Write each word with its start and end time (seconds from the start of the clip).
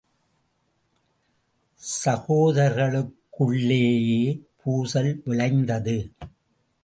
சகோதரர்களுக்குள்ளேயே 1.81 4.41
பூசல் 4.63 5.21
விளைந்தது. 5.25 6.13